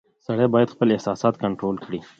•سړی 0.25 0.47
باید 0.55 0.73
خپل 0.73 0.87
احساسات 0.91 1.35
کنټرول 1.43 1.75
کړي. 1.85 1.99